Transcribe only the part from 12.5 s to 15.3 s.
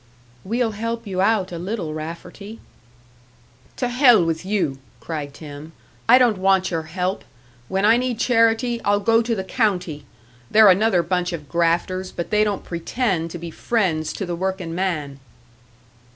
pretend to be friends to the workin' man."